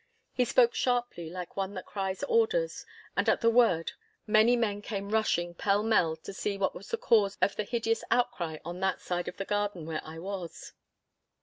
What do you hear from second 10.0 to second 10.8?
I was.